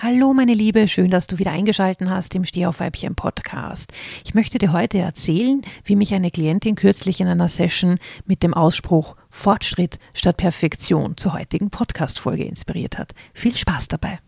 [0.00, 3.92] Hallo meine Liebe, schön, dass du wieder eingeschaltet hast im Stehaufweibchen Podcast.
[4.24, 8.54] Ich möchte dir heute erzählen, wie mich eine Klientin kürzlich in einer Session mit dem
[8.54, 13.12] Ausspruch Fortschritt statt Perfektion zur heutigen Podcast-Folge inspiriert hat.
[13.34, 14.20] Viel Spaß dabei.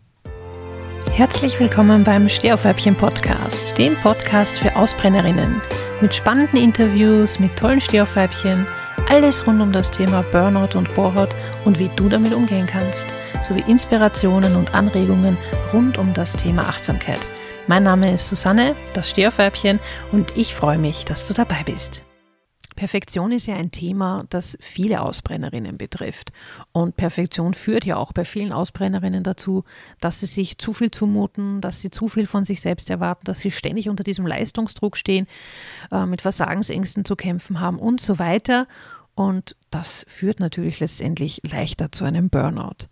[1.13, 5.61] Herzlich willkommen beim Stehaufweibchen Podcast, dem Podcast für Ausbrennerinnen.
[6.01, 8.67] Mit spannenden Interviews, mit tollen Stehaufweibchen,
[9.07, 11.33] alles rund um das Thema Burnout und Bohrhaut
[11.63, 13.07] und wie du damit umgehen kannst–
[13.41, 15.37] sowie Inspirationen und Anregungen
[15.73, 17.19] rund um das Thema Achtsamkeit.
[17.67, 19.79] Mein Name ist Susanne, das Steherfärbchen,
[20.11, 22.03] und ich freue mich, dass du dabei bist.
[22.75, 26.31] Perfektion ist ja ein Thema, das viele Ausbrennerinnen betrifft.
[26.71, 29.65] Und Perfektion führt ja auch bei vielen Ausbrennerinnen dazu,
[29.99, 33.39] dass sie sich zu viel zumuten, dass sie zu viel von sich selbst erwarten, dass
[33.39, 35.27] sie ständig unter diesem Leistungsdruck stehen,
[35.91, 38.67] äh, mit Versagensängsten zu kämpfen haben und so weiter.
[39.13, 42.87] Und das führt natürlich letztendlich leichter zu einem Burnout.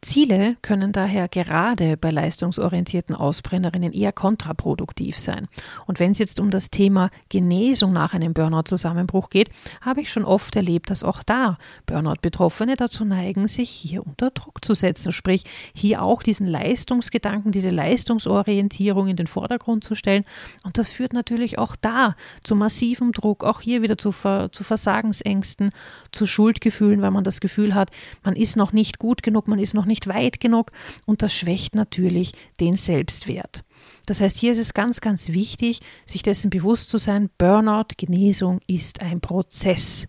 [0.00, 5.48] Ziele können daher gerade bei leistungsorientierten Ausbrennerinnen eher kontraproduktiv sein.
[5.86, 9.48] Und wenn es jetzt um das Thema Genesung nach einem Burnout-Zusammenbruch geht,
[9.80, 14.64] habe ich schon oft erlebt, dass auch da Burnout-Betroffene dazu neigen, sich hier unter Druck
[14.64, 20.24] zu setzen, sprich hier auch diesen Leistungsgedanken, diese Leistungsorientierung in den Vordergrund zu stellen.
[20.62, 24.62] Und das führt natürlich auch da zu massivem Druck, auch hier wieder zu, Ver zu
[24.62, 25.70] Versagensängsten,
[26.12, 27.90] zu Schuldgefühlen, weil man das Gefühl hat,
[28.22, 30.70] man ist noch nicht gut genug, man ist noch nicht weit genug
[31.06, 33.64] und das schwächt natürlich den Selbstwert.
[34.06, 38.60] Das heißt, hier ist es ganz, ganz wichtig, sich dessen bewusst zu sein, Burnout, Genesung
[38.66, 40.08] ist ein Prozess,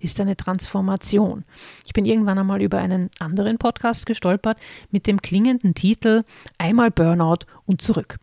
[0.00, 1.44] ist eine Transformation.
[1.84, 4.58] Ich bin irgendwann einmal über einen anderen Podcast gestolpert
[4.90, 6.24] mit dem klingenden Titel
[6.58, 8.18] Einmal Burnout und zurück.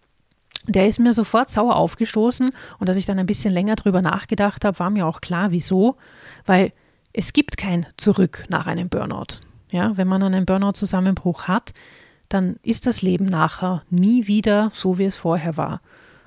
[0.67, 4.63] Der ist mir sofort sauer aufgestoßen und als ich dann ein bisschen länger drüber nachgedacht
[4.63, 5.97] habe, war mir auch klar, wieso,
[6.45, 6.71] weil
[7.11, 9.41] es gibt kein Zurück nach einem Burnout.
[9.73, 11.73] Ja, wenn man einen Burnout-Zusammenbruch hat,
[12.29, 15.81] dann ist das Leben nachher nie wieder so, wie es vorher war.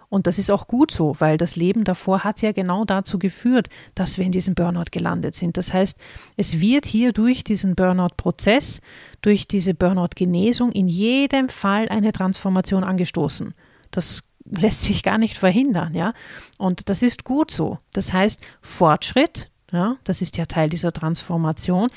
[0.08, 3.68] Und das ist auch gut so, weil das Leben davor hat ja genau dazu geführt,
[3.94, 5.56] dass wir in diesem Burnout gelandet sind.
[5.56, 5.96] Das heißt,
[6.36, 8.80] es wird hier durch diesen Burnout-Prozess,
[9.22, 13.54] durch diese Burnout-Genesung in jedem Fall eine Transformation angestoßen.
[13.92, 16.14] Das lässt sich gar nicht verhindern, ja.
[16.58, 17.78] Und das ist gut so.
[17.92, 21.90] Das heißt, Fortschritt, ja, das ist ja Teil dieser Transformation,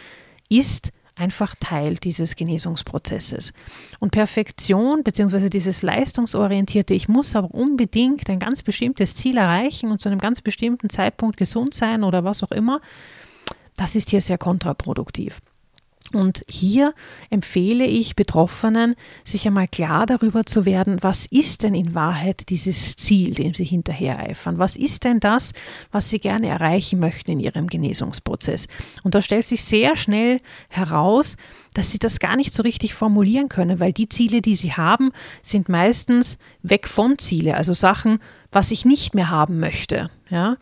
[0.48, 3.54] ist einfach Teil dieses Genesungsprozesses.
[4.00, 5.50] Und Perfektion bzw.
[5.50, 10.42] dieses leistungsorientierte, ich muss aber unbedingt ein ganz bestimmtes Ziel erreichen und zu einem ganz
[10.42, 12.80] bestimmten Zeitpunkt gesund sein oder was auch immer,
[13.76, 15.40] das ist hier sehr kontraproduktiv.
[16.12, 16.96] Und hier
[17.30, 22.96] empfehle ich Betroffenen, sich einmal klar darüber zu werden, was ist denn in Wahrheit dieses
[22.96, 24.58] Ziel, dem sie hinterhereifern?
[24.58, 25.52] Was ist denn das,
[25.92, 28.68] was sie gerne erreichen möchten in ihrem Genesungsprozess?
[29.04, 30.40] Und da stellt sich sehr schnell
[30.70, 31.38] heraus,
[31.76, 35.12] dass sie das gar nicht so richtig formulieren können, weil die Ziele, die sie haben,
[35.44, 38.18] sind meistens weg von Ziele, also Sachen,
[38.52, 40.58] was ich nicht mehr haben möchte, ja?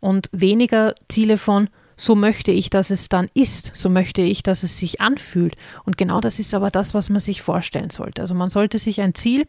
[0.00, 4.62] Und weniger Ziele von, so möchte ich, dass es dann ist, so möchte ich, dass
[4.62, 5.56] es sich anfühlt.
[5.84, 8.22] Und genau das ist aber das, was man sich vorstellen sollte.
[8.22, 9.46] Also man sollte sich ein Ziel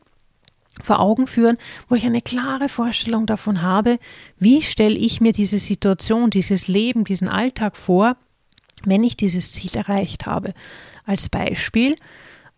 [0.83, 3.99] vor Augen führen, wo ich eine klare Vorstellung davon habe,
[4.39, 8.17] wie stelle ich mir diese Situation, dieses Leben, diesen Alltag vor,
[8.83, 10.53] wenn ich dieses Ziel erreicht habe.
[11.05, 11.97] Als Beispiel,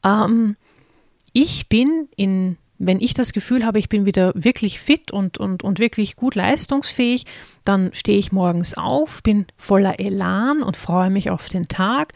[0.06, 0.56] ähm,
[1.34, 5.64] ich bin in wenn ich das Gefühl habe, ich bin wieder wirklich fit und, und,
[5.64, 7.25] und wirklich gut leistungsfähig,
[7.64, 12.14] dann stehe ich morgens auf, bin voller Elan und freue mich auf den Tag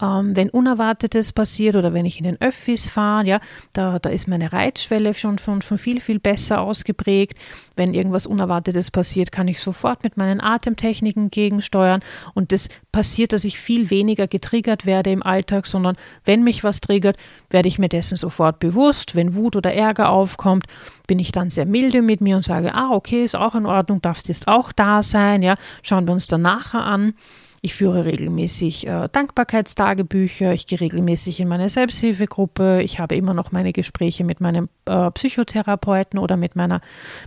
[0.00, 3.40] ähm, wenn Unerwartetes passiert oder wenn ich in den Öffis fahre, ja,
[3.72, 7.38] da, da ist meine Reizschwelle schon von, von viel, viel besser ausgeprägt.
[7.76, 12.00] Wenn irgendwas Unerwartetes passiert, kann ich sofort mit meinen Atemtechniken gegensteuern
[12.34, 16.80] und das passiert, dass ich viel weniger getriggert werde im Alltag, sondern wenn mich was
[16.80, 17.16] triggert,
[17.50, 19.14] werde ich mir dessen sofort bewusst.
[19.14, 20.66] Wenn Wut oder Ärger aufkommt,
[21.06, 24.00] bin ich dann sehr milde mit mir und sage, ah, okay, ist auch in Ordnung,
[24.02, 27.14] darfst jetzt auch da sein, ja, schauen wir uns dann nachher an.
[27.62, 33.52] Ich führe regelmäßig äh, Dankbarkeitstagebücher, ich gehe regelmäßig in meine Selbsthilfegruppe, ich habe immer noch
[33.52, 36.80] meine Gespräche mit meinem äh, Psychotherapeuten oder mit meiner,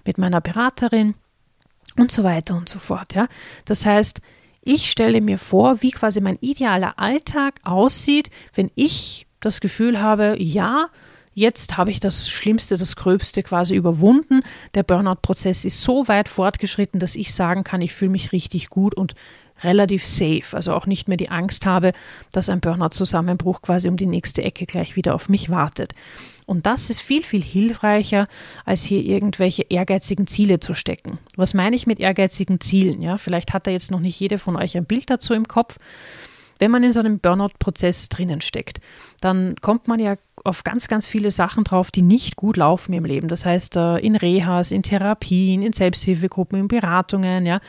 [0.05, 1.13] mit meiner Beraterin
[1.97, 3.13] und so weiter und so fort.
[3.13, 3.27] Ja?
[3.65, 4.21] Das heißt,
[4.61, 10.35] ich stelle mir vor, wie quasi mein idealer Alltag aussieht, wenn ich das Gefühl habe,
[10.39, 10.87] ja,
[11.33, 14.41] Jetzt habe ich das Schlimmste, das Gröbste quasi überwunden.
[14.75, 18.95] Der Burnout-Prozess ist so weit fortgeschritten, dass ich sagen kann, ich fühle mich richtig gut
[18.95, 19.15] und
[19.63, 21.93] relativ safe, also auch nicht mehr die Angst habe,
[22.31, 25.93] dass ein Burnout-Zusammenbruch quasi um die nächste Ecke gleich wieder auf mich wartet.
[26.45, 28.27] Und das ist viel, viel hilfreicher,
[28.65, 31.19] als hier irgendwelche ehrgeizigen Ziele zu stecken.
[31.35, 33.01] Was meine ich mit ehrgeizigen Zielen?
[33.01, 35.77] Ja, vielleicht hat da jetzt noch nicht jede von euch ein Bild dazu im Kopf.
[36.59, 38.79] Wenn man in so einem Burnout-Prozess drinnen steckt,
[39.21, 43.05] dann kommt man ja auf ganz, ganz viele Sachen drauf, die nicht gut laufen im
[43.05, 43.27] Leben.
[43.27, 47.59] Das heißt, äh, in Rehas, in Therapien, in Selbsthilfegruppen, in Beratungen, ja,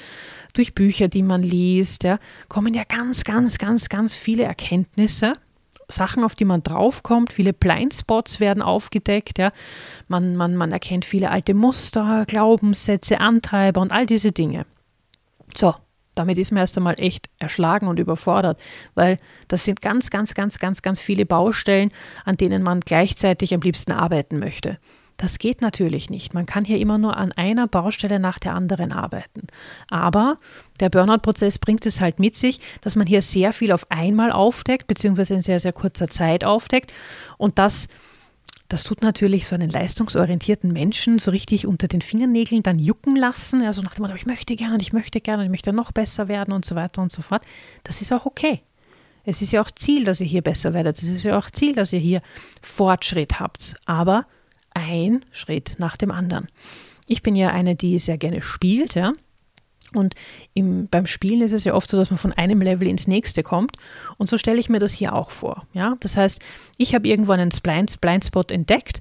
[0.54, 2.18] durch Bücher, die man liest, ja,
[2.48, 5.34] kommen ja ganz, ganz, ganz, ganz viele Erkenntnisse.
[5.88, 9.52] Sachen, auf die man draufkommt, viele Blindspots werden aufgedeckt, ja.
[10.08, 14.66] Man, man, man erkennt viele alte Muster, Glaubenssätze, Antreiber und all diese Dinge.
[15.54, 15.74] So,
[16.14, 18.60] damit ist man erst einmal echt erschlagen und überfordert,
[18.94, 19.18] weil
[19.48, 21.90] das sind ganz, ganz, ganz, ganz, ganz viele Baustellen,
[22.24, 24.78] an denen man gleichzeitig am liebsten arbeiten möchte.
[25.16, 26.34] Das geht natürlich nicht.
[26.34, 29.46] Man kann hier immer nur an einer Baustelle nach der anderen arbeiten.
[29.88, 30.38] Aber
[30.80, 34.88] der Burnout-Prozess bringt es halt mit sich, dass man hier sehr viel auf einmal aufdeckt,
[34.88, 36.92] beziehungsweise in sehr, sehr kurzer Zeit aufdeckt.
[37.38, 37.88] Und das
[38.74, 43.62] das tut natürlich so einen leistungsorientierten Menschen so richtig unter den Fingernägeln dann jucken lassen.
[43.62, 46.52] Also nach dem Motto, ich möchte gerne, ich möchte gerne, ich möchte noch besser werden
[46.52, 47.42] und so weiter und so fort.
[47.84, 48.62] Das ist auch okay.
[49.24, 50.96] Es ist ja auch Ziel, dass ihr hier besser werdet.
[50.96, 52.20] Es ist ja auch Ziel, dass ihr hier
[52.62, 53.76] Fortschritt habt.
[53.84, 54.26] Aber
[54.70, 56.48] ein Schritt nach dem anderen.
[57.06, 59.12] Ich bin ja eine, die sehr gerne spielt, ja.
[59.94, 60.14] Und
[60.54, 63.42] im, beim Spielen ist es ja oft so, dass man von einem Level ins nächste
[63.42, 63.76] kommt.
[64.18, 65.66] Und so stelle ich mir das hier auch vor.
[65.72, 65.96] Ja?
[66.00, 66.40] Das heißt,
[66.76, 69.00] ich habe irgendwo einen Blind, Blindspot entdeckt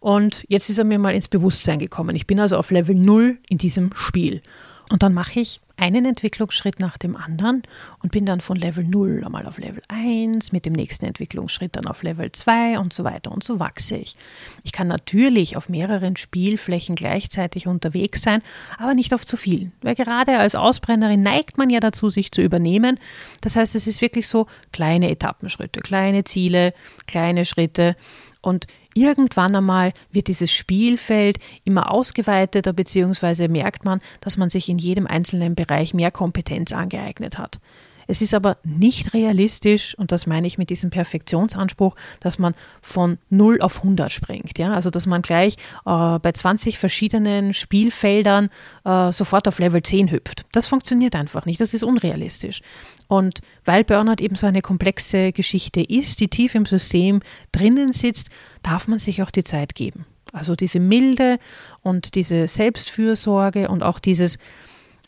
[0.00, 2.14] und jetzt ist er mir mal ins Bewusstsein gekommen.
[2.14, 4.42] Ich bin also auf Level 0 in diesem Spiel.
[4.90, 7.62] Und dann mache ich einen Entwicklungsschritt nach dem anderen
[8.02, 11.86] und bin dann von Level 0 einmal auf Level 1, mit dem nächsten Entwicklungsschritt dann
[11.86, 14.16] auf Level 2 und so weiter und so wachse ich.
[14.62, 18.42] Ich kann natürlich auf mehreren Spielflächen gleichzeitig unterwegs sein,
[18.78, 19.72] aber nicht auf zu vielen.
[19.82, 22.98] Weil gerade als Ausbrennerin neigt man ja dazu, sich zu übernehmen.
[23.40, 26.72] Das heißt, es ist wirklich so kleine Etappenschritte, kleine Ziele,
[27.06, 27.96] kleine Schritte
[28.44, 34.76] und irgendwann einmal wird dieses Spielfeld immer ausgeweiteter, beziehungsweise merkt man, dass man sich in
[34.76, 35.63] jedem einzelnen Bereich
[35.94, 37.58] mehr Kompetenz angeeignet hat.
[38.06, 43.18] Es ist aber nicht realistisch, und das meine ich mit diesem Perfektionsanspruch, dass man von
[43.30, 44.58] 0 auf 100 springt.
[44.58, 44.72] Ja?
[44.72, 45.54] Also, dass man gleich
[45.86, 48.50] äh, bei 20 verschiedenen Spielfeldern
[48.84, 50.44] äh, sofort auf Level 10 hüpft.
[50.52, 51.60] Das funktioniert einfach nicht.
[51.60, 52.60] Das ist unrealistisch.
[53.08, 57.20] Und weil Burnout eben so eine komplexe Geschichte ist, die tief im System
[57.52, 58.28] drinnen sitzt,
[58.62, 60.06] darf man sich auch die Zeit geben.
[60.32, 61.38] Also diese Milde
[61.82, 64.38] und diese Selbstfürsorge und auch dieses,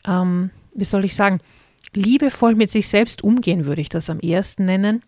[0.07, 1.39] ähm, wie soll ich sagen,
[1.93, 5.03] liebevoll mit sich selbst umgehen, würde ich das am ehesten nennen.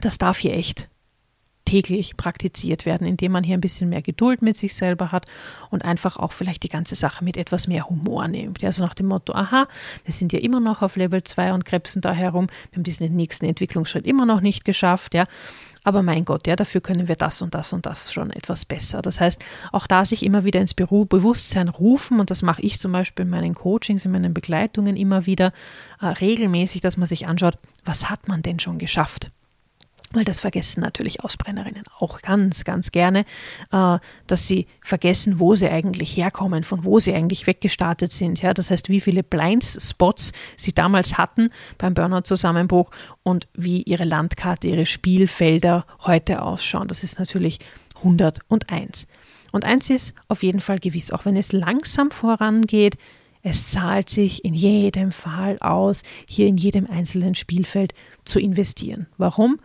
[0.00, 0.88] Das darf hier echt
[1.66, 5.26] täglich praktiziert werden, indem man hier ein bisschen mehr Geduld mit sich selber hat
[5.70, 8.64] und einfach auch vielleicht die ganze Sache mit etwas mehr Humor nimmt.
[8.64, 9.68] Also nach dem Motto, aha,
[10.04, 13.14] wir sind ja immer noch auf Level 2 und krebsen da herum, wir haben diesen
[13.14, 15.24] nächsten Entwicklungsschritt immer noch nicht geschafft, ja.
[15.84, 19.02] Aber mein Gott, ja, dafür können wir das und das und das schon etwas besser.
[19.02, 22.80] Das heißt, auch da sich immer wieder ins Büro Bewusstsein rufen, und das mache ich
[22.80, 25.52] zum Beispiel in meinen Coachings, in meinen Begleitungen immer wieder
[26.00, 29.30] äh, regelmäßig, dass man sich anschaut, was hat man denn schon geschafft?
[30.16, 33.24] Weil das vergessen natürlich Ausbrennerinnen auch ganz, ganz gerne,
[33.72, 38.42] äh, dass sie vergessen, wo sie eigentlich herkommen, von wo sie eigentlich weggestartet sind.
[38.42, 42.90] Ja, das heißt, wie viele Blindspots sie damals hatten beim Burnout-Zusammenbruch
[43.22, 46.88] und wie ihre Landkarte, ihre Spielfelder heute ausschauen.
[46.88, 47.58] Das ist natürlich
[47.98, 49.06] 101.
[49.52, 52.96] Und eins ist auf jeden Fall gewiss, auch wenn es langsam vorangeht,
[53.48, 59.06] es zahlt sich in jedem Fall aus, hier in jedem einzelnen Spielfeld zu investieren.
[59.18, 59.60] Warum?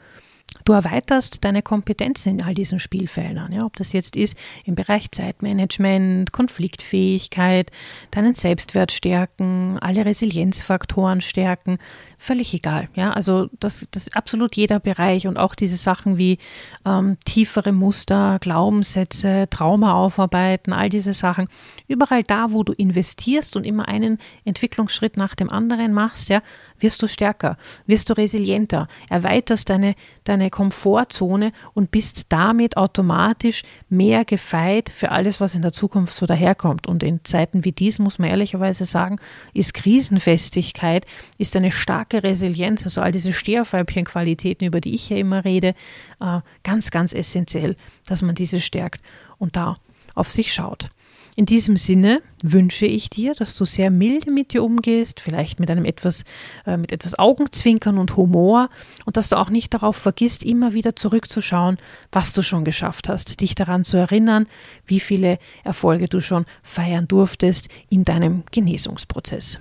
[0.66, 5.12] Du erweiterst deine Kompetenzen in all diesen Spielfeldern, ja, ob das jetzt ist im Bereich
[5.12, 7.72] Zeitmanagement, Konfliktfähigkeit,
[8.12, 11.78] deinen Selbstwert stärken, alle Resilienzfaktoren stärken,
[12.18, 16.38] völlig egal, ja, also das, das ist absolut jeder Bereich und auch diese Sachen wie
[16.86, 21.48] ähm, tiefere Muster, Glaubenssätze, Trauma aufarbeiten, all diese Sachen,
[21.88, 26.42] überall da, wo du investierst und immer einen Entwicklungsschritt nach dem anderen machst, ja,
[26.80, 34.26] wirst du stärker, wirst du resilienter, erweiterst deine, deine Komfortzone und bist damit automatisch mehr
[34.26, 36.88] gefeit für alles, was in der Zukunft so daherkommt.
[36.88, 39.18] Und in Zeiten wie dies muss man ehrlicherweise sagen,
[39.54, 41.06] ist Krisenfestigkeit,
[41.38, 45.74] ist eine starke Resilienz, also all diese Steherfeibchen-Qualitäten, über die ich ja immer rede,
[46.20, 47.76] äh, ganz, ganz essentiell,
[48.08, 49.02] dass man diese stärkt
[49.40, 49.78] und da
[50.14, 50.92] auf sich schaut.
[51.36, 55.72] In diesem Sinne wünsche ich dir, dass du sehr milde mit dir umgehst, vielleicht mit
[55.72, 56.24] einem etwas,
[56.66, 58.70] äh, mit etwas Augenzwinkern und Humor
[59.06, 61.78] und dass du auch nicht darauf vergisst, immer wieder zurückzuschauen,
[62.12, 64.48] was du schon geschafft hast, dich daran zu erinnern,
[64.86, 69.60] wie viele Erfolge du schon feiern durftest in deinem Genesungsprozess.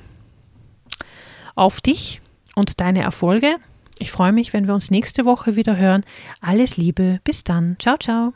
[1.55, 2.21] Auf dich
[2.57, 3.57] und deine Erfolge.
[3.99, 6.03] Ich freue mich, wenn wir uns nächste Woche wieder hören.
[6.41, 7.77] Alles Liebe, bis dann.
[7.79, 8.33] Ciao, ciao.